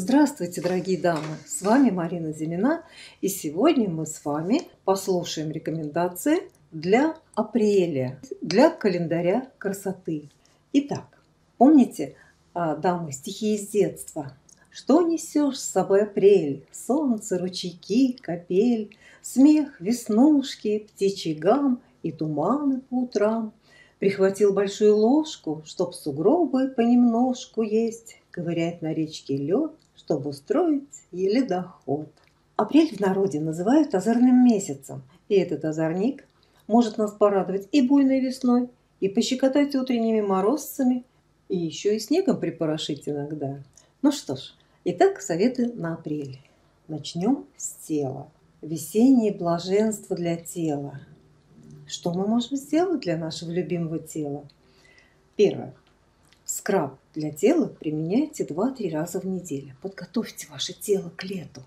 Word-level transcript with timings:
Здравствуйте, 0.00 0.60
дорогие 0.60 0.96
дамы! 0.96 1.38
С 1.44 1.60
вами 1.60 1.90
Марина 1.90 2.32
Зимина, 2.32 2.84
и 3.20 3.26
сегодня 3.26 3.90
мы 3.90 4.06
с 4.06 4.24
вами 4.24 4.62
послушаем 4.84 5.50
рекомендации 5.50 6.52
для 6.70 7.16
апреля, 7.34 8.20
для 8.40 8.70
календаря 8.70 9.50
красоты. 9.58 10.30
Итак, 10.72 11.20
помните, 11.56 12.14
а, 12.54 12.76
дамы, 12.76 13.10
стихи 13.10 13.56
из 13.56 13.70
детства? 13.70 14.36
Что 14.70 15.02
несешь 15.02 15.58
с 15.58 15.68
собой 15.68 16.04
апрель? 16.04 16.64
Солнце, 16.70 17.36
ручейки, 17.36 18.12
капель, 18.12 18.96
Смех, 19.20 19.80
веснушки, 19.80 20.86
птичий 20.92 21.34
гам 21.34 21.82
И 22.04 22.12
туманы 22.12 22.82
по 22.82 23.00
утрам. 23.02 23.52
Прихватил 23.98 24.52
большую 24.52 24.96
ложку, 24.96 25.62
Чтоб 25.66 25.92
сугробы 25.92 26.68
понемножку 26.68 27.62
есть, 27.62 28.18
Ковырять 28.30 28.80
на 28.80 28.94
речке 28.94 29.36
лед, 29.36 29.72
Чтобы 29.98 30.30
устроить 30.30 31.02
еле 31.10 31.42
доход. 31.42 32.08
Апрель 32.54 32.96
в 32.96 33.00
народе 33.00 33.40
называют 33.40 33.94
озорным 33.94 34.44
месяцем, 34.44 35.02
и 35.28 35.34
этот 35.34 35.64
озорник 35.64 36.24
может 36.68 36.98
нас 36.98 37.12
порадовать 37.12 37.68
и 37.72 37.82
буйной 37.82 38.20
весной, 38.20 38.70
и 39.00 39.08
пощекотать 39.08 39.74
утренними 39.74 40.20
морозцами, 40.20 41.04
и 41.48 41.56
еще 41.56 41.96
и 41.96 41.98
снегом 41.98 42.38
припорошить 42.38 43.08
иногда. 43.08 43.58
Ну 44.00 44.12
что 44.12 44.36
ж, 44.36 44.54
итак, 44.84 45.20
советы 45.20 45.72
на 45.72 45.94
апрель. 45.94 46.40
Начнем 46.86 47.46
с 47.56 47.74
тела. 47.74 48.30
Весеннее 48.62 49.32
блаженство 49.32 50.14
для 50.14 50.36
тела. 50.36 51.00
Что 51.86 52.12
мы 52.12 52.26
можем 52.26 52.56
сделать 52.56 53.00
для 53.00 53.16
нашего 53.16 53.50
любимого 53.50 53.98
тела? 53.98 54.48
Первое. 55.36 55.74
Скраб 56.48 56.98
для 57.14 57.30
тела 57.30 57.66
применяйте 57.66 58.42
2-3 58.42 58.90
раза 58.90 59.20
в 59.20 59.26
неделю. 59.26 59.76
Подготовьте 59.82 60.46
ваше 60.50 60.72
тело 60.72 61.12
к 61.14 61.22
лету. 61.24 61.62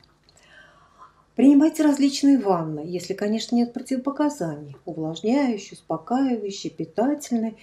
Принимайте 1.35 1.83
различные 1.83 2.39
ванны, 2.39 2.79
если, 2.87 3.13
конечно, 3.13 3.55
нет 3.55 3.73
противопоказаний. 3.73 4.75
Увлажняющие, 4.85 5.73
успокаивающие, 5.73 6.71
питательные. 6.71 7.57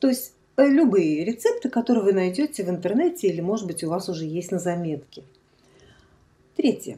То 0.00 0.06
есть 0.06 0.34
э, 0.56 0.68
любые 0.68 1.24
рецепты, 1.24 1.68
которые 1.68 2.04
вы 2.04 2.12
найдете 2.12 2.62
в 2.62 2.70
интернете 2.70 3.26
или, 3.26 3.40
может 3.40 3.66
быть, 3.66 3.82
у 3.82 3.88
вас 3.88 4.08
уже 4.08 4.24
есть 4.24 4.52
на 4.52 4.60
заметке. 4.60 5.24
Третье. 6.54 6.96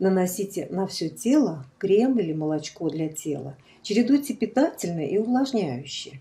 Наносите 0.00 0.66
на 0.68 0.88
все 0.88 1.10
тело 1.10 1.64
крем 1.78 2.18
или 2.18 2.32
молочко 2.32 2.90
для 2.90 3.08
тела. 3.08 3.56
Чередуйте 3.82 4.34
питательное 4.34 5.06
и 5.06 5.16
увлажняющее. 5.16 6.20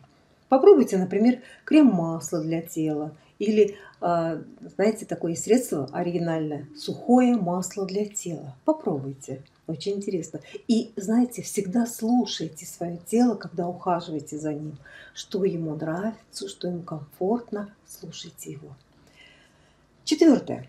Попробуйте, 0.49 0.97
например, 0.97 1.41
крем-масло 1.63 2.41
для 2.41 2.61
тела 2.61 3.15
или, 3.39 3.77
а, 3.99 4.41
знаете, 4.75 5.05
такое 5.05 5.35
средство 5.35 5.89
оригинальное– 5.91 6.67
сухое 6.77 7.35
масло 7.35 7.85
для 7.85 8.05
тела. 8.05 8.55
Попробуйте. 8.63 9.41
Очень 9.67 9.93
интересно. 9.93 10.41
И, 10.67 10.93
знаете, 10.95 11.41
всегда 11.41 11.88
слушайте 11.88 12.66
свое 12.66 12.99
тело, 13.07 13.35
когда 13.35 13.67
ухаживаете 13.67 14.38
за 14.38 14.53
ним. 14.53 14.77
Что 15.16 15.43
ему 15.43 15.75
нравится, 15.75 16.47
что 16.47 16.67
ему 16.67 16.83
комфортно, 16.83 17.73
слушайте 17.88 18.51
его. 18.51 18.75
Четвертое. 20.03 20.67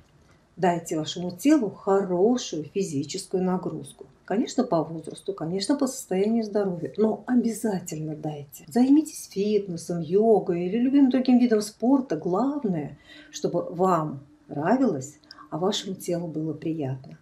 Дайте 0.56 0.96
вашему 0.96 1.30
телу 1.30 1.68
хорошую 1.68 2.64
физическую 2.64 3.42
нагрузку. 3.42 4.06
Конечно, 4.26 4.64
по 4.64 4.82
возрасту, 4.82 5.32
конечно, 5.32 5.76
по 5.76 5.86
состоянию 5.86 6.42
здоровья, 6.42 6.92
но 6.96 7.22
обязательно 7.28 8.16
дайте. 8.16 8.64
Займитесь 8.66 9.28
фитнесом, 9.30 10.00
йогой 10.00 10.66
или 10.66 10.78
любым 10.78 11.10
другим 11.10 11.38
видом 11.38 11.60
спорта. 11.60 12.16
Главное, 12.16 12.98
чтобы 13.30 13.62
вам 13.70 14.26
нравилось, 14.48 15.20
а 15.48 15.58
вашему 15.58 15.94
телу 15.94 16.26
было 16.26 16.52
приятно. 16.54 17.18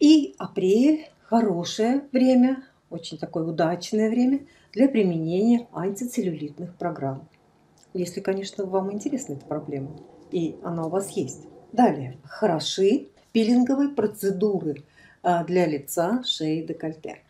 И 0.00 0.34
апрель– 0.36 1.08
хорошее 1.22 2.02
время, 2.10 2.64
очень 2.90 3.16
такое 3.16 3.44
удачное 3.44 4.10
время 4.10 4.40
для 4.72 4.88
применения 4.88 5.68
антицеллюлитных 5.72 6.74
программ. 6.74 7.28
Если, 7.94 8.20
конечно, 8.20 8.64
вам 8.64 8.92
интересна 8.92 9.34
эта 9.34 9.46
проблема, 9.46 9.96
и 10.32 10.56
она 10.64 10.86
у 10.86 10.88
вас 10.88 11.10
есть. 11.10 11.46
Далее. 11.72 12.18
Хороши 12.24 13.06
пилинговые 13.30 13.90
процедуры 13.90 14.82
для 15.22 15.66
лица, 15.66 16.22
шеи, 16.24 16.62
декольте. 16.62 17.20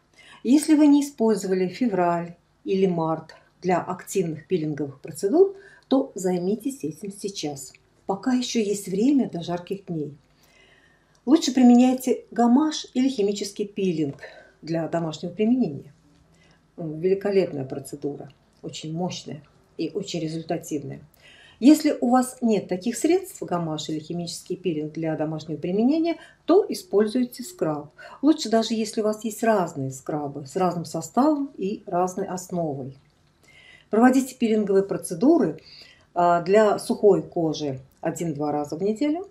Если 0.44 0.74
вы 0.74 0.86
не 0.86 1.02
использовали 1.02 1.68
февраль 1.68 2.36
или 2.64 2.86
март 2.86 3.34
для 3.60 3.80
активных 3.80 4.46
пилинговых 4.46 5.00
процедур, 5.00 5.56
то 5.88 6.12
займитесь 6.14 6.84
этим 6.84 7.12
сейчас. 7.12 7.72
Пока 8.06 8.32
еще 8.32 8.62
есть 8.62 8.88
время 8.88 9.28
до 9.28 9.42
жарких 9.42 9.86
дней. 9.86 10.16
Лучше 11.26 11.52
применяйте 11.52 12.24
гамаш 12.30 12.86
или 12.94 13.08
химический 13.08 13.66
пилинг 13.66 14.22
для 14.62 14.88
домашнего 14.88 15.32
применения. 15.32 15.92
Великолепная 16.76 17.64
процедура, 17.64 18.32
очень 18.62 18.92
мощная 18.92 19.42
и 19.76 19.90
очень 19.90 20.20
результативная. 20.20 21.00
Если 21.60 21.96
у 22.00 22.10
вас 22.10 22.38
нет 22.40 22.68
таких 22.68 22.96
средств, 22.96 23.42
гамаш 23.42 23.88
или 23.88 23.98
химический 23.98 24.56
пилинг 24.56 24.92
для 24.92 25.16
домашнего 25.16 25.58
применения, 25.58 26.16
то 26.44 26.64
используйте 26.68 27.42
скраб. 27.42 27.90
Лучше 28.22 28.48
даже 28.48 28.74
если 28.74 29.00
у 29.00 29.04
вас 29.04 29.24
есть 29.24 29.42
разные 29.42 29.90
скрабы 29.90 30.46
с 30.46 30.54
разным 30.54 30.84
составом 30.84 31.50
и 31.56 31.82
разной 31.86 32.26
основой. 32.26 32.96
Проводите 33.90 34.36
пилинговые 34.36 34.84
процедуры 34.84 35.58
а, 36.14 36.42
для 36.42 36.78
сухой 36.78 37.22
кожи 37.22 37.80
1-2 38.02 38.50
раза 38.50 38.76
в 38.76 38.82
неделю, 38.82 39.28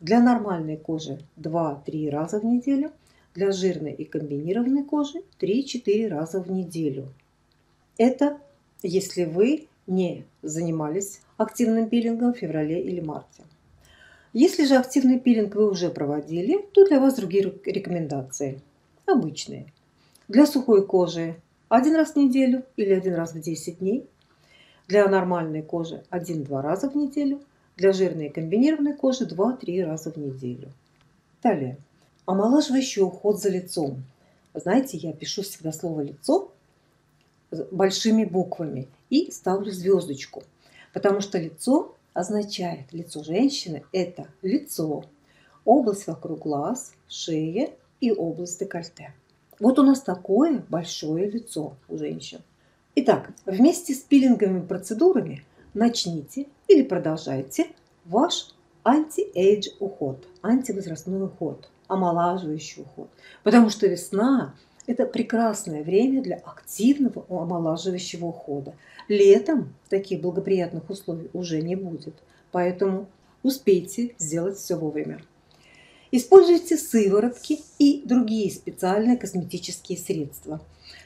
для 0.00 0.20
нормальной 0.20 0.76
кожи 0.76 1.20
2-3 1.38 2.10
раза 2.10 2.40
в 2.40 2.44
неделю, 2.44 2.92
для 3.34 3.52
жирной 3.52 3.92
и 3.92 4.04
комбинированной 4.04 4.84
кожи 4.84 5.22
3-4 5.40 6.08
раза 6.08 6.42
в 6.42 6.50
неделю. 6.50 7.08
Это 7.96 8.38
если 8.82 9.24
вы 9.24 9.68
не 9.86 10.24
занимались 10.42 11.20
активным 11.40 11.88
пилингом 11.88 12.34
в 12.34 12.36
феврале 12.36 12.82
или 12.82 13.00
марте. 13.00 13.44
Если 14.34 14.66
же 14.66 14.76
активный 14.76 15.18
пилинг 15.18 15.54
вы 15.54 15.70
уже 15.70 15.88
проводили, 15.88 16.58
то 16.72 16.86
для 16.86 17.00
вас 17.00 17.14
другие 17.16 17.42
рекомендации. 17.64 18.60
Обычные. 19.06 19.72
Для 20.28 20.46
сухой 20.46 20.86
кожи 20.86 21.34
один 21.70 21.96
раз 21.96 22.12
в 22.12 22.16
неделю 22.16 22.64
или 22.76 22.92
один 22.92 23.14
раз 23.14 23.32
в 23.32 23.40
10 23.40 23.78
дней. 23.78 24.06
Для 24.86 25.08
нормальной 25.08 25.62
кожи 25.62 26.02
1-2 26.10 26.60
раза 26.60 26.90
в 26.90 26.94
неделю. 26.94 27.40
Для 27.76 27.92
жирной 27.92 28.26
и 28.26 28.30
комбинированной 28.30 28.94
кожи 28.94 29.24
2-3 29.24 29.84
раза 29.86 30.12
в 30.12 30.18
неделю. 30.18 30.68
Далее. 31.42 31.78
Омолаживающий 32.26 33.02
уход 33.02 33.40
за 33.40 33.48
лицом. 33.48 34.04
Знаете, 34.52 34.98
я 34.98 35.14
пишу 35.14 35.42
всегда 35.42 35.72
слово 35.72 36.02
«лицо» 36.02 36.52
большими 37.70 38.24
буквами 38.24 38.88
и 39.08 39.30
ставлю 39.30 39.72
звездочку. 39.72 40.42
Потому 40.92 41.20
что 41.20 41.38
лицо 41.38 41.94
означает, 42.12 42.92
лицо 42.92 43.22
женщины– 43.22 43.84
это 43.92 44.28
лицо, 44.42 45.04
область 45.64 46.06
вокруг 46.06 46.40
глаз, 46.40 46.94
шея 47.08 47.70
и 48.00 48.12
область 48.12 48.58
декольте. 48.60 49.14
Вот 49.58 49.78
у 49.78 49.82
нас 49.82 50.00
такое 50.00 50.64
большое 50.68 51.30
лицо 51.30 51.74
у 51.88 51.96
женщин. 51.96 52.40
Итак, 52.96 53.30
вместе 53.46 53.94
с 53.94 53.98
пилинговыми 53.98 54.66
процедурами 54.66 55.44
начните 55.74 56.46
или 56.66 56.82
продолжайте 56.82 57.68
ваш 58.04 58.54
anti-age 58.84 59.68
уход, 59.78 60.26
антивозрастной 60.42 61.24
уход, 61.24 61.68
омолаживающий 61.86 62.82
уход. 62.82 63.08
Потому 63.42 63.70
что 63.70 63.86
весна 63.86 64.54
это 64.90 65.06
прекрасное 65.06 65.84
время 65.84 66.20
для 66.20 66.36
активного 66.36 67.24
омолаживающего 67.28 68.26
ухода. 68.26 68.74
Летом 69.06 69.72
таких 69.88 70.20
благоприятных 70.20 70.90
условий 70.90 71.30
уже 71.32 71.62
не 71.62 71.76
будет, 71.76 72.14
поэтому 72.50 73.06
успейте 73.44 74.16
сделать 74.18 74.58
все 74.58 74.74
вовремя. 74.74 75.22
Используйте 76.10 76.76
сыворотки 76.76 77.60
и 77.78 78.02
другие 78.04 78.50
специальные 78.50 79.16
косметические 79.16 79.96
средства 79.96 80.60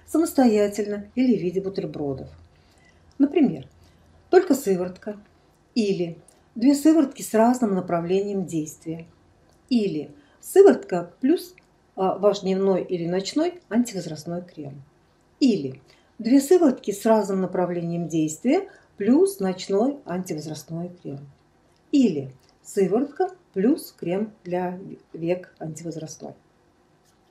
самостоятельно 0.07 1.11
или 1.15 1.37
в 1.37 1.43
виде 1.43 1.61
бутербродов. 1.61 2.29
Например, 3.19 3.69
только 4.31 4.55
сыворотка 4.55 5.19
или 5.75 6.17
две 6.55 6.75
сыворотки 6.75 7.21
с 7.21 7.35
разным 7.35 7.75
направлением 7.75 8.47
действия 8.47 9.05
или 9.69 10.11
сыворотка 10.41 11.13
плюс 11.21 11.55
ваш 11.97 12.41
дневной 12.41 12.83
или 12.83 13.07
ночной 13.07 13.61
антивозрастной 13.71 14.43
крем. 14.43 14.83
Или 15.41 15.81
две 16.19 16.41
сыворотки 16.41 16.91
с 16.91 17.05
разным 17.05 17.41
направлением 17.41 18.09
действия 18.09 18.69
плюс 18.97 19.41
ночной 19.41 19.99
антивозрастной 20.07 20.91
крем. 21.03 21.21
Или 21.93 22.31
сыворотка 22.63 23.31
плюс 23.53 23.93
крем 23.93 24.33
для 24.45 24.79
век 25.13 25.55
антивозрастной. 25.59 26.35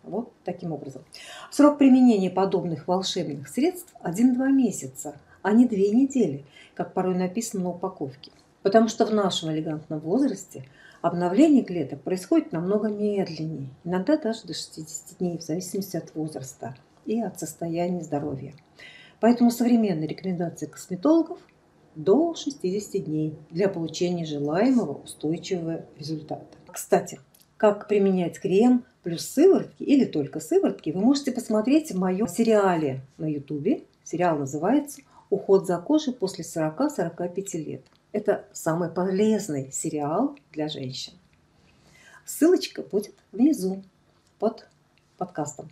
Вот 0.03 0.31
таким 0.43 0.73
образом. 0.73 1.03
Срок 1.49 1.77
применения 1.77 2.29
подобных 2.29 2.87
волшебных 2.87 3.47
средств 3.47 3.93
1-2 4.03 4.51
месяца, 4.51 5.15
а 5.41 5.53
не 5.53 5.65
2 5.65 5.77
недели, 5.77 6.45
как 6.73 6.93
порой 6.93 7.15
написано 7.15 7.63
на 7.63 7.69
упаковке. 7.69 8.31
Потому 8.63 8.87
что 8.87 9.05
в 9.05 9.13
нашем 9.13 9.51
элегантном 9.51 9.99
возрасте 9.99 10.65
Обновление 11.03 11.65
клеток 11.65 12.01
происходит 12.01 12.53
намного 12.53 12.87
медленнее, 12.87 13.67
иногда 13.83 14.15
даже 14.15 14.43
до 14.43 14.53
60 14.53 15.17
дней, 15.17 15.37
в 15.37 15.41
зависимости 15.41 15.97
от 15.97 16.15
возраста 16.15 16.77
и 17.05 17.19
от 17.21 17.37
состояния 17.37 18.01
здоровья. 18.01 18.53
Поэтому 19.19 19.51
современные 19.51 20.07
рекомендации 20.07 20.65
косметологов 20.65 21.39
до 21.95 22.35
60 22.35 23.03
дней 23.03 23.37
для 23.49 23.67
получения 23.67 24.23
желаемого 24.23 24.93
устойчивого 24.93 25.83
результата. 25.99 26.57
Кстати, 26.71 27.19
как 27.57 27.89
применять 27.89 28.39
крем 28.39 28.85
плюс 29.03 29.25
сыворотки 29.25 29.83
или 29.83 30.05
только 30.05 30.39
сыворотки, 30.39 30.91
вы 30.91 31.01
можете 31.01 31.33
посмотреть 31.33 31.91
в 31.91 31.99
моем 31.99 32.29
сериале 32.29 33.01
на 33.17 33.25
YouTube. 33.25 33.83
Сериал 34.05 34.37
называется 34.37 35.01
«Уход 35.29 35.67
за 35.67 35.79
кожей 35.79 36.13
после 36.13 36.45
40-45 36.45 37.57
лет». 37.57 37.83
Это 38.13 38.45
самый 38.53 38.89
полезный 38.89 39.71
сериал 39.71 40.37
для 40.51 40.69
женщин. 40.69 41.13
Ссылочка 42.25 42.83
будет 42.83 43.15
внизу 43.31 43.83
под 44.37 44.67
подкастом. 45.17 45.69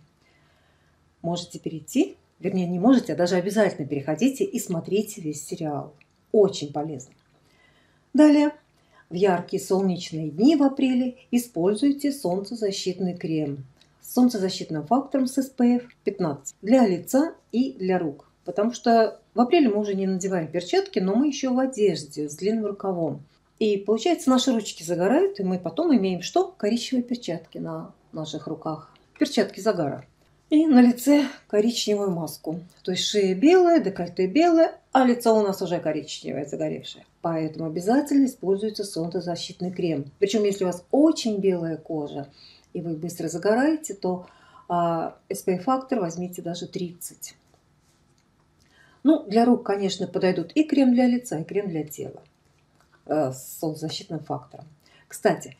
Можете 1.22 1.60
перейти, 1.60 2.16
вернее 2.40 2.66
не 2.66 2.80
можете, 2.80 3.12
а 3.12 3.16
даже 3.16 3.36
обязательно 3.36 3.86
переходите 3.86 4.44
и 4.44 4.58
смотрите 4.58 5.20
весь 5.20 5.46
сериал. 5.46 5.94
Очень 6.32 6.72
полезно. 6.72 7.14
Далее 8.12 8.50
в 9.08 9.14
яркие 9.14 9.62
солнечные 9.62 10.28
дни 10.30 10.56
в 10.56 10.64
апреле 10.64 11.18
используйте 11.30 12.10
солнцезащитный 12.10 13.16
крем 13.16 13.64
с 14.00 14.14
солнцезащитным 14.14 14.84
фактором 14.84 15.28
с 15.28 15.38
SPF 15.38 15.84
15 16.02 16.56
для 16.60 16.88
лица 16.88 17.36
и 17.52 17.72
для 17.74 18.00
рук. 18.00 18.28
Потому 18.44 18.72
что 18.72 19.21
в 19.34 19.40
апреле 19.40 19.68
мы 19.68 19.80
уже 19.80 19.94
не 19.94 20.06
надеваем 20.06 20.48
перчатки, 20.48 20.98
но 20.98 21.14
мы 21.14 21.28
еще 21.28 21.50
в 21.50 21.58
одежде 21.58 22.28
с 22.28 22.36
длинным 22.36 22.66
рукавом. 22.66 23.22
И 23.58 23.76
получается, 23.78 24.28
наши 24.28 24.52
ручки 24.52 24.82
загорают, 24.82 25.40
и 25.40 25.44
мы 25.44 25.58
потом 25.58 25.96
имеем 25.96 26.20
что? 26.20 26.52
Коричневые 26.56 27.04
перчатки 27.04 27.58
на 27.58 27.92
наших 28.12 28.46
руках. 28.46 28.90
Перчатки 29.18 29.60
загара. 29.60 30.04
И 30.50 30.66
на 30.66 30.82
лице 30.82 31.28
коричневую 31.48 32.10
маску. 32.10 32.60
То 32.82 32.90
есть 32.90 33.04
шея 33.04 33.34
белая, 33.34 33.80
декольте 33.80 34.26
белое, 34.26 34.74
а 34.92 35.04
лицо 35.06 35.34
у 35.34 35.42
нас 35.42 35.62
уже 35.62 35.78
коричневое, 35.78 36.44
загоревшее. 36.44 37.06
Поэтому 37.22 37.66
обязательно 37.66 38.26
используется 38.26 38.84
солнцезащитный 38.84 39.70
крем. 39.70 40.06
Причем, 40.18 40.44
если 40.44 40.64
у 40.64 40.66
вас 40.66 40.84
очень 40.90 41.38
белая 41.38 41.78
кожа, 41.78 42.26
и 42.74 42.82
вы 42.82 42.94
быстро 42.94 43.28
загораете, 43.28 43.94
то 43.94 44.26
а, 44.68 45.16
SPF-фактор 45.30 46.00
возьмите 46.00 46.42
даже 46.42 46.66
30. 46.66 47.34
Ну, 49.02 49.24
для 49.24 49.44
рук, 49.44 49.64
конечно, 49.64 50.06
подойдут 50.06 50.52
и 50.54 50.64
крем 50.64 50.94
для 50.94 51.06
лица, 51.06 51.38
и 51.38 51.44
крем 51.44 51.68
для 51.68 51.84
тела 51.84 52.22
э, 53.06 53.32
с 53.32 53.58
солнцезащитным 53.60 54.20
фактором. 54.20 54.66
Кстати, 55.08 55.56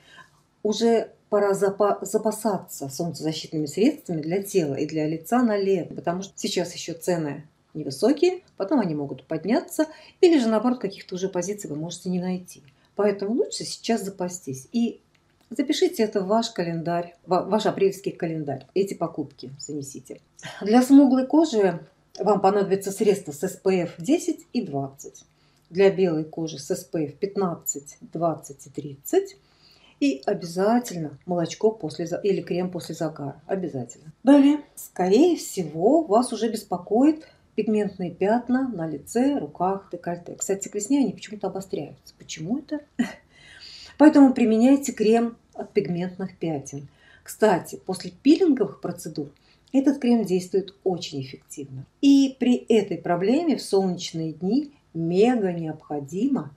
уже 0.63 1.11
пора 1.29 1.55
запасаться 1.55 2.89
солнцезащитными 2.89 3.67
средствами 3.67 4.21
для 4.21 4.43
тела 4.43 4.75
и 4.75 4.87
для 4.87 5.07
лица 5.09 5.43
на 5.43 5.57
лето, 5.57 5.95
потому 5.95 6.23
что 6.23 6.33
сейчас 6.37 6.75
еще 6.75 6.93
цены 6.93 7.47
невысокие, 7.75 8.43
потом 8.57 8.81
они 8.81 8.95
могут 8.95 9.27
подняться, 9.27 9.87
или 10.21 10.39
же 10.39 10.49
наоборот 10.49 10.79
каких-то 10.79 11.15
уже 11.15 11.29
позиций 11.29 11.71
вы 11.71 11.77
можете 11.77 12.11
не 12.11 12.21
найти. 12.21 12.63
Поэтому 12.97 13.33
лучше 13.33 13.65
сейчас 13.65 14.05
запастись 14.05 14.69
и 14.73 15.01
запишите 15.49 16.03
это 16.03 16.21
в 16.21 16.27
ваш 16.27 16.51
календарь, 16.51 17.17
в 17.27 17.49
ваш 17.49 17.67
апрельский 17.67 18.13
календарь. 18.13 18.67
Эти 18.75 18.95
покупки 18.95 19.51
занесите. 19.59 20.21
Для 20.61 20.83
смуглой 20.83 21.27
кожи 21.27 21.81
вам 22.19 22.41
понадобится 22.41 22.93
средство 22.93 23.33
с 23.33 23.43
SPF 23.43 23.91
10 23.99 24.47
и 24.53 24.63
20. 24.63 25.25
Для 25.71 25.91
белой 25.91 26.25
кожи 26.25 26.59
с 26.59 26.71
SPF 26.71 27.13
15, 27.13 27.99
20 28.01 28.67
и 28.67 28.71
30 28.71 29.37
и 30.01 30.21
обязательно 30.27 31.17
молочко 31.27 31.71
после, 31.71 32.09
или 32.25 32.41
крем 32.41 32.71
после 32.71 32.95
загара. 32.95 33.41
Обязательно. 33.47 34.13
Далее, 34.25 34.61
скорее 34.75 35.37
всего, 35.37 36.03
вас 36.03 36.33
уже 36.33 36.49
беспокоит 36.49 37.29
пигментные 37.55 38.11
пятна 38.11 38.69
на 38.69 38.89
лице, 38.89 39.39
руках, 39.39 39.89
декольте. 39.93 40.35
Кстати, 40.35 40.69
к 40.69 40.75
весне 40.75 40.99
они 40.99 41.13
почему-то 41.13 41.47
обостряются. 41.47 42.15
Почему 42.19 42.59
это? 42.59 42.81
Поэтому 43.99 44.35
применяйте 44.35 44.93
крем 44.93 45.37
от 45.55 45.73
пигментных 45.73 46.37
пятен. 46.37 46.89
Кстати, 47.23 47.77
после 47.77 48.11
пилинговых 48.11 48.81
процедур 48.81 49.29
этот 49.73 49.99
крем 49.99 50.25
действует 50.25 50.75
очень 50.85 51.23
эффективно. 51.23 51.87
И 52.01 52.37
при 52.39 52.57
этой 52.57 52.99
проблеме 52.99 53.57
в 53.57 53.63
солнечные 53.63 54.33
дни 54.33 54.73
мега 54.95 55.53
необходимо 55.53 56.55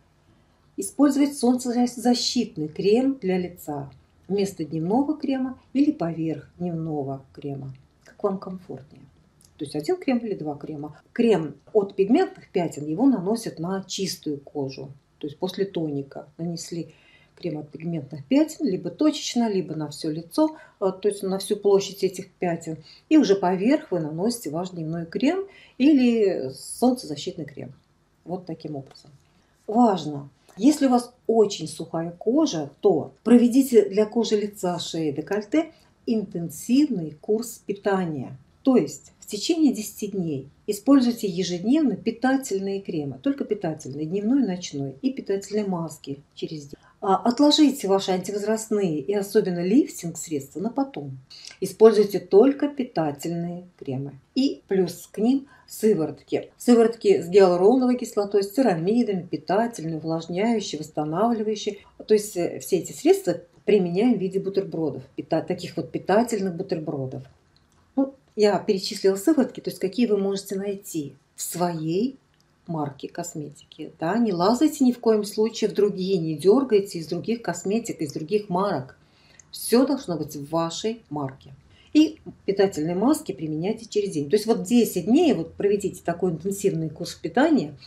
Использовать 0.78 1.38
солнцезащитный 1.38 2.68
крем 2.68 3.18
для 3.22 3.38
лица 3.38 3.90
вместо 4.28 4.66
дневного 4.66 5.18
крема 5.18 5.58
или 5.72 5.92
поверх 5.92 6.50
дневного 6.60 7.24
крема, 7.32 7.74
как 8.04 8.22
вам 8.22 8.38
комфортнее. 8.40 9.04
То 9.58 9.64
есть 9.64 9.76
один 9.76 9.96
крем 9.96 10.18
или 10.18 10.34
два 10.34 10.56
крема. 10.56 11.00
Крем 11.14 11.56
от 11.72 11.96
пигментных 11.96 12.50
пятен 12.50 12.86
его 12.86 13.06
наносят 13.06 13.58
на 13.58 13.86
чистую 13.86 14.38
кожу. 14.42 14.92
То 15.20 15.28
есть 15.28 15.40
после 15.40 15.64
тоника 15.64 16.28
нанесли 16.38 16.94
крем 17.36 17.60
от 17.60 17.70
пигментных 17.70 18.26
пятен, 18.26 18.66
либо 18.66 18.90
точечно, 18.90 19.50
либо 19.50 19.76
на 19.76 19.90
все 19.90 20.10
лицо, 20.12 20.58
э, 20.80 20.92
то 21.02 21.08
есть 21.08 21.24
на 21.24 21.38
всю 21.40 21.58
площадь 21.58 22.04
этих 22.04 22.32
пятен. 22.32 22.78
И 23.10 23.18
уже 23.18 23.36
поверх 23.36 23.92
вы 23.92 24.00
наносите 24.00 24.50
ваш 24.50 24.70
дневной 24.70 25.06
крем 25.06 25.46
или 25.78 26.52
солнцезащитный 26.54 27.46
крем. 27.46 27.74
Вот 28.24 28.46
таким 28.46 28.76
образом. 28.76 29.12
Важно 29.68 30.30
если 30.58 30.88
у 30.88 30.90
вас 30.90 31.14
очень 31.28 31.68
сухая 31.68 32.12
кожа, 32.12 32.70
то 32.80 33.12
проведите 33.24 33.90
для 33.90 34.06
кожи 34.06 34.38
лица, 34.38 34.80
шеи, 34.80 35.12
декольте 35.12 35.72
интенсивный 36.06 37.12
курс 37.20 37.62
питания. 37.66 38.38
То 38.66 38.78
есть 38.78 39.12
в 39.20 39.28
течение 39.28 39.72
10 39.72 40.14
дней 40.14 40.50
используйте 40.66 41.28
ежедневно 41.28 41.96
питательные 41.96 42.82
кремы, 42.82 43.20
только 43.22 43.46
питательные, 43.46 44.08
дневной 44.08 44.42
ночной, 44.42 44.96
и 45.04 45.14
питательные 45.14 45.66
маски 45.66 46.24
через 46.34 46.64
день. 46.64 46.80
А 47.00 47.18
отложите 47.18 47.88
ваши 47.88 48.10
антивозрастные 48.10 49.02
и 49.02 49.14
особенно 49.14 49.64
лифтинг 49.64 50.18
средства 50.18 50.62
на 50.62 50.72
потом. 50.72 51.20
Используйте 51.62 52.18
только 52.18 52.68
питательные 52.68 53.68
кремы. 53.78 54.20
И 54.34 54.64
плюс 54.68 55.08
к 55.12 55.20
ним 55.20 55.48
сыворотки. 55.68 56.50
Сыворотки 56.58 57.22
с 57.22 57.30
гиалуроновой 57.30 58.00
кислотой, 58.00 58.42
с 58.42 58.50
церамидами, 58.50 59.22
питательные, 59.22 59.98
увлажняющие, 59.98 60.80
восстанавливающие. 60.80 61.78
То 62.08 62.16
есть 62.16 62.36
э, 62.36 62.58
все 62.62 62.78
эти 62.78 62.94
средства 62.94 63.42
применяем 63.64 64.18
в 64.18 64.22
виде 64.22 64.40
бутербродов, 64.40 65.04
таких 65.30 65.78
вот 65.78 65.92
питательных 65.92 66.56
бутербродов. 66.56 67.22
Я 68.36 68.60
перечислила 68.60 69.16
сыворотки, 69.16 69.62
то 69.62 69.70
есть 69.70 69.80
какие 69.80 70.08
вы 70.08 70.18
можете 70.18 70.56
найти 70.56 71.16
в 71.36 71.42
своей 71.42 72.18
марке 72.68 73.08
косметики. 73.08 73.94
Да? 74.00 74.18
Не 74.18 74.34
лазайте 74.34 74.84
ни 74.84 74.92
в 74.92 75.00
коем 75.00 75.24
случае 75.24 75.70
в 75.70 75.74
другие, 75.74 76.18
не 76.18 76.36
дергайте 76.36 77.00
из 77.00 77.08
других 77.08 77.42
косметик, 77.42 78.02
из 78.02 78.14
других 78.14 78.50
марок. 78.50 78.98
Все 79.52 79.86
должно 79.86 80.18
быть 80.18 80.36
в 80.36 80.50
вашей 80.50 81.02
марке. 81.10 81.54
И 81.94 82.20
питательные 82.46 82.96
маски 82.96 83.32
применяйте 83.32 83.86
через 83.86 84.12
день. 84.12 84.30
То 84.30 84.36
есть 84.36 84.48
вот 84.48 84.64
10 84.64 85.06
дней 85.06 85.34
вот 85.34 85.54
проведите 85.54 86.02
такой 86.04 86.32
интенсивный 86.32 86.90
курс 86.90 87.14
питания, 87.16 87.78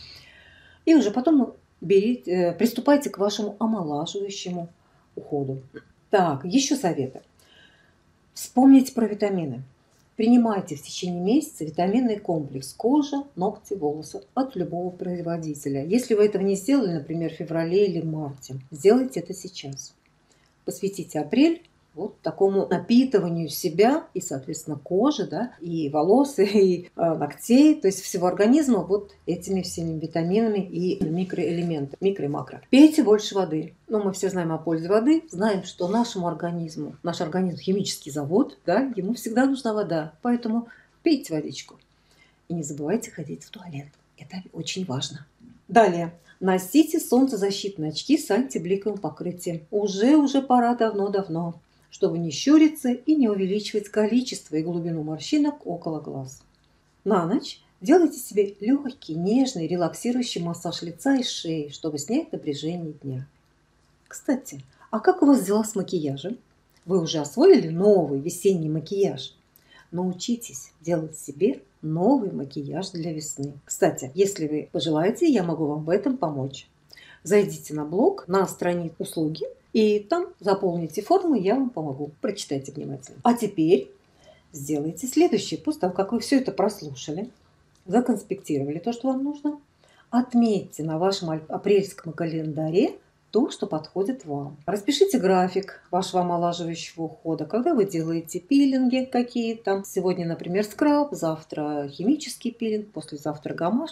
и 0.85 0.95
уже 0.95 1.11
потом 1.11 1.53
берите, 1.79 2.31
э, 2.31 2.53
приступайте 2.53 3.11
к 3.11 3.19
вашему 3.19 3.55
омолаживающему 3.59 4.69
уходу. 5.15 5.61
Так, 6.09 6.43
еще 6.43 6.75
советы. 6.75 7.21
Вспомните 8.33 8.93
про 8.93 9.05
витамины. 9.05 9.61
Принимайте 10.19 10.75
в 10.75 10.81
течение 10.81 11.21
месяца 11.21 11.63
витаминный 11.63 12.19
комплекс 12.19 12.73
кожа, 12.73 13.23
ногти, 13.37 13.73
волосы 13.73 14.21
от 14.33 14.53
любого 14.57 14.89
производителя. 14.89 15.85
Если 15.85 16.13
вы 16.13 16.25
этого 16.25 16.41
не 16.41 16.55
сделали, 16.55 16.91
например, 16.91 17.31
в 17.31 17.37
феврале 17.37 17.87
или 17.87 18.01
марте, 18.01 18.55
сделайте 18.69 19.21
это 19.21 19.33
сейчас. 19.33 19.95
Посвятите 20.65 21.21
апрель 21.21 21.61
вот 21.99 22.21
такому 22.21 22.65
напитыванию 22.67 23.49
себя 23.49 24.05
и, 24.13 24.21
соответственно, 24.21 24.77
кожи, 24.77 25.27
да, 25.27 25.51
и 25.59 25.89
волос, 25.89 26.39
и 26.39 26.89
э, 26.95 27.13
ногтей, 27.13 27.75
то 27.75 27.87
есть 27.87 28.01
всего 28.01 28.27
организма 28.27 28.79
вот 28.79 29.11
этими 29.25 29.61
всеми 29.61 29.99
витаминами 29.99 30.59
и 30.59 31.03
микроэлементами, 31.03 31.97
микро 31.99 32.25
и 32.25 32.29
макро. 32.29 32.61
Пейте 32.69 33.03
больше 33.03 33.35
воды. 33.35 33.73
Ну, 33.87 34.01
мы 34.01 34.13
все 34.13 34.29
знаем 34.29 34.51
о 34.51 34.57
пользе 34.57 34.87
воды, 34.87 35.23
знаем, 35.29 35.63
что 35.63 35.87
нашему 35.87 36.27
организму, 36.27 36.95
наш 37.03 37.21
организм 37.21 37.57
химический 37.57 38.11
завод, 38.11 38.57
да, 38.65 38.91
ему 38.95 39.13
всегда 39.13 39.45
нужна 39.45 39.73
вода, 39.73 40.13
поэтому 40.21 40.67
пейте 41.03 41.33
водичку. 41.33 41.75
И 42.47 42.53
не 42.53 42.63
забывайте 42.63 43.11
ходить 43.11 43.43
в 43.43 43.49
туалет. 43.49 43.87
Это 44.17 44.37
очень 44.53 44.85
важно. 44.85 45.25
Далее. 45.67 46.13
Носите 46.39 46.99
солнцезащитные 46.99 47.91
очки 47.91 48.17
с 48.17 48.31
антибликовым 48.31 48.97
покрытием. 48.97 49.61
Уже-уже 49.71 50.41
пора 50.41 50.73
давно-давно 50.73 51.59
чтобы 51.89 52.17
не 52.17 52.31
щуриться 52.31 52.89
и 52.91 53.15
не 53.15 53.29
увеличивать 53.29 53.89
количество 53.89 54.55
и 54.55 54.63
глубину 54.63 55.03
морщинок 55.03 55.65
около 55.65 55.99
глаз. 55.99 56.41
На 57.03 57.25
ночь 57.25 57.61
делайте 57.81 58.19
себе 58.19 58.55
легкий, 58.59 59.15
нежный, 59.15 59.67
релаксирующий 59.67 60.41
массаж 60.41 60.81
лица 60.81 61.15
и 61.15 61.23
шеи, 61.23 61.69
чтобы 61.69 61.97
снять 61.97 62.31
напряжение 62.31 62.93
дня. 62.93 63.27
Кстати, 64.07 64.63
А 64.91 64.99
как 64.99 65.21
у 65.21 65.27
вас 65.27 65.45
дела 65.45 65.63
с 65.63 65.75
макияжем? 65.75 66.39
Вы 66.85 66.99
уже 66.99 67.19
освоили 67.19 67.69
новый 67.69 68.19
весенний 68.19 68.69
макияж? 68.69 69.35
Научитесь 69.91 70.71
делать 70.81 71.17
себе 71.17 71.61
новый 71.83 72.31
макияж 72.31 72.89
для 72.89 73.13
весны. 73.13 73.53
Кстати, 73.65 74.11
если 74.15 74.47
вы 74.47 74.69
пожелаете, 74.71 75.27
я 75.27 75.43
могу 75.43 75.67
вам 75.67 75.83
в 75.83 75.89
этом 75.89 76.17
помочь. 76.17 76.67
Зайдите 77.23 77.73
на 77.73 77.85
блог, 77.85 78.27
на 78.27 78.47
страницу 78.47 78.95
услуги, 78.97 79.45
и 79.73 79.99
там 79.99 80.27
заполните 80.39 81.01
форму, 81.01 81.35
я 81.35 81.55
вам 81.55 81.69
помогу. 81.69 82.11
Прочитайте 82.21 82.71
внимательно. 82.71 83.19
А 83.23 83.33
теперь 83.33 83.91
сделайте 84.51 85.07
следующее. 85.07 85.59
После 85.59 85.81
того, 85.81 85.93
как 85.93 86.11
вы 86.11 86.19
все 86.19 86.37
это 86.37 86.51
прослушали, 86.51 87.29
законспектировали 87.85 88.79
то, 88.79 88.93
что 88.93 89.09
вам 89.09 89.23
нужно, 89.23 89.59
отметьте 90.09 90.83
на 90.83 90.97
вашем 90.97 91.29
апрельском 91.29 92.13
календаре 92.13 92.95
то, 93.31 93.51
что 93.51 93.67
подходит 93.67 94.25
вам. 94.25 94.57
Распишите 94.65 95.19
график 95.19 95.83
вашего 95.91 96.21
омолаживающего 96.23 97.03
ухода, 97.03 97.45
когда 97.45 97.75
вы 97.75 97.85
делаете 97.85 98.39
пилинги 98.39 99.05
какие-то. 99.05 99.83
Сегодня, 99.85 100.27
например, 100.27 100.63
скраб, 100.63 101.09
завтра 101.11 101.87
химический 101.89 102.51
пилинг, 102.51 102.89
послезавтра 102.91 103.53
гамаш, 103.53 103.91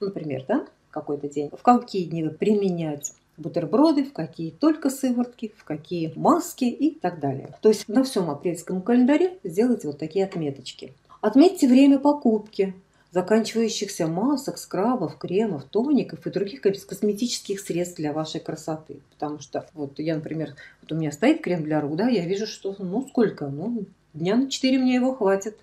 например, 0.00 0.44
да, 0.46 0.66
какой-то 0.90 1.28
день. 1.28 1.48
В 1.50 1.62
какие 1.62 2.04
дни 2.04 2.22
вы 2.22 2.30
применять 2.30 3.14
бутерброды, 3.36 4.04
в 4.04 4.12
какие 4.12 4.50
только 4.50 4.90
сыворотки, 4.90 5.52
в 5.56 5.64
какие 5.64 6.12
маски 6.16 6.64
и 6.64 6.90
так 6.98 7.20
далее. 7.20 7.50
То 7.60 7.68
есть 7.68 7.88
на 7.88 8.04
всем 8.04 8.30
апрельском 8.30 8.82
календаре 8.82 9.38
сделайте 9.44 9.88
вот 9.88 9.98
такие 9.98 10.24
отметочки. 10.24 10.92
Отметьте 11.20 11.66
время 11.68 11.98
покупки 11.98 12.74
заканчивающихся 13.14 14.08
масок, 14.08 14.58
скрабов, 14.58 15.16
кремов, 15.18 15.64
тоников 15.64 16.26
и 16.26 16.30
других 16.30 16.60
косметических 16.62 17.60
средств 17.60 17.96
для 17.96 18.12
вашей 18.12 18.40
красоты. 18.40 18.98
Потому 19.10 19.38
что 19.38 19.68
вот 19.72 20.00
я, 20.00 20.16
например, 20.16 20.56
вот 20.82 20.90
у 20.90 20.96
меня 20.96 21.12
стоит 21.12 21.40
крем 21.40 21.62
для 21.62 21.80
рук, 21.80 21.94
да, 21.94 22.08
я 22.08 22.26
вижу, 22.26 22.46
что 22.46 22.74
ну 22.80 23.06
сколько, 23.08 23.46
ну 23.46 23.84
дня 24.14 24.34
на 24.34 24.50
4 24.50 24.78
мне 24.78 24.96
его 24.96 25.14
хватит. 25.14 25.56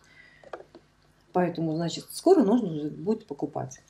Поэтому, 1.33 1.75
значит, 1.75 2.05
скоро 2.11 2.43
нужно 2.43 2.89
будет 2.89 3.25
покупать. 3.25 3.81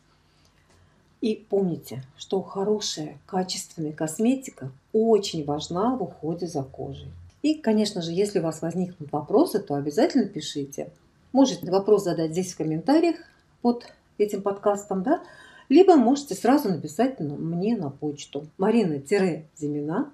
И 1.22 1.36
помните, 1.36 2.04
что 2.18 2.42
хорошая, 2.42 3.18
качественная 3.28 3.94
косметика 3.94 4.72
очень 4.92 5.46
важна 5.46 5.96
в 5.96 6.02
уходе 6.02 6.48
за 6.48 6.64
кожей. 6.64 7.12
И, 7.44 7.54
конечно 7.56 8.02
же, 8.02 8.12
если 8.12 8.40
у 8.40 8.44
вас 8.44 8.62
возникнут 8.62 9.12
вопросы, 9.12 9.60
то 9.60 9.76
обязательно 9.76 10.26
пишите. 10.26 10.90
Можете 11.32 11.72
вопрос 11.72 12.04
задать 12.04 12.32
здесь 12.32 12.54
в 12.54 12.58
комментариях, 12.58 13.16
под 13.62 13.86
этим 14.18 14.42
подкастом, 14.42 15.04
да, 15.04 15.24
либо 15.70 15.96
можете 15.96 16.36
сразу 16.36 16.70
написать 16.70 17.20
мне 17.20 17.78
на 17.78 17.90
почту 17.90 18.48
марина-зимина 18.58 20.12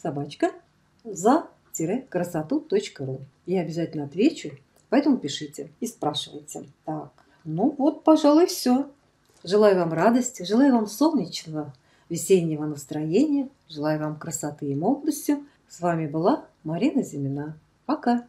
собачка 0.00 0.52
за-красоту.ру. 1.04 3.20
Я 3.46 3.60
обязательно 3.60 4.04
отвечу, 4.04 4.52
поэтому 4.88 5.18
пишите 5.18 5.68
и 5.80 5.86
спрашивайте. 5.86 6.64
Так, 6.84 7.12
ну 7.44 7.74
вот, 7.76 8.04
пожалуй, 8.04 8.46
все. 8.46 8.88
Желаю 9.44 9.76
вам 9.76 9.92
радости, 9.92 10.42
желаю 10.42 10.72
вам 10.72 10.86
солнечного 10.86 11.74
весеннего 12.08 12.64
настроения, 12.64 13.50
желаю 13.68 14.00
вам 14.00 14.16
красоты 14.16 14.68
и 14.68 14.74
молодости. 14.74 15.36
С 15.68 15.80
вами 15.80 16.06
была 16.06 16.46
Марина 16.62 17.02
Зимина. 17.02 17.58
Пока! 17.84 18.22